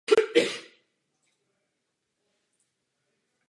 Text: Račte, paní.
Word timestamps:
Račte, 0.07 0.27
paní. 0.33 0.51